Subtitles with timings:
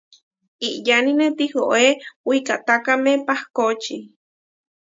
[0.67, 1.87] iʼyánine tihoé
[2.27, 3.97] wikahtákame pahkóči.